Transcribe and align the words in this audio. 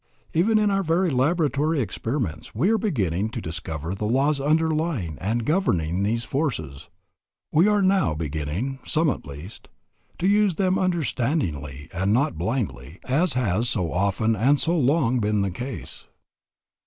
Even 0.33 0.57
in 0.57 0.71
our 0.71 0.81
very 0.81 1.11
laboratory 1.11 1.79
experiments 1.79 2.55
we 2.55 2.71
are 2.71 2.79
beginning 2.79 3.29
to 3.29 3.39
discover 3.39 3.93
the 3.93 4.07
laws 4.07 4.41
underlying 4.41 5.15
and 5.21 5.45
governing 5.45 6.01
these 6.01 6.23
forces. 6.23 6.89
We, 7.51 7.67
are 7.67 7.83
now 7.83 8.15
beginning, 8.15 8.79
some 8.83 9.11
at 9.11 9.27
least, 9.27 9.69
to 10.17 10.25
use 10.25 10.55
them 10.55 10.79
understandingly 10.79 11.87
and 11.93 12.11
not 12.11 12.35
blindly, 12.35 12.99
as 13.03 13.33
has 13.33 13.69
so 13.69 13.93
often 13.93 14.35
and 14.35 14.59
so 14.59 14.75
long 14.75 15.19
been 15.19 15.41
the 15.41 15.51
case. 15.51 16.07